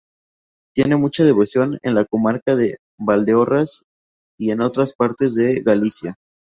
Tiene 0.73 0.95
mucha 0.95 1.23
devoción 1.23 1.77
en 1.83 1.93
la 1.93 2.05
comarca 2.05 2.55
de 2.55 2.79
Valdeorras 2.99 3.83
y 4.39 4.49
en 4.49 4.61
otras 4.61 4.93
partes 4.93 5.35
de 5.35 5.59
Galicia. 5.61 6.17